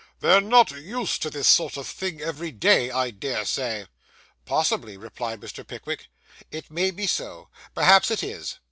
'They're 0.21 0.41
not 0.41 0.71
used 0.71 1.21
to 1.21 1.27
see 1.29 1.33
this 1.37 1.47
sort 1.47 1.77
of 1.77 1.85
thing, 1.87 2.19
every 2.21 2.49
day, 2.49 2.89
I 2.89 3.11
dare 3.11 3.45
say.' 3.45 3.85
'Possibly,' 4.45 4.97
replied 4.97 5.39
Mr. 5.41 5.61
Pickwick. 5.67 6.07
'It 6.49 6.71
may 6.71 6.89
be 6.89 7.05
so. 7.05 7.49
Perhaps 7.75 8.09
it 8.09 8.23
is. 8.23 8.57